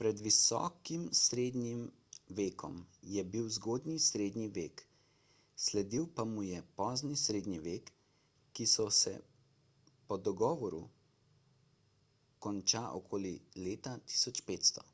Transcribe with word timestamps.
pred 0.00 0.18
visokim 0.24 1.04
srednjim 1.20 1.78
vekom 2.40 2.74
je 3.12 3.24
bil 3.36 3.46
zgodnji 3.54 3.94
srednji 4.08 4.44
vek 4.58 4.82
sledil 5.68 6.04
pa 6.20 6.26
mu 6.34 6.44
je 6.48 6.60
pozni 6.82 7.16
srednji 7.22 7.62
vek 7.68 7.90
ki 8.60 8.68
se 8.98 9.16
po 10.12 10.20
dogovoru 10.28 10.82
konča 12.48 12.84
okoli 13.02 13.34
leta 13.68 13.96
1500 14.18 14.88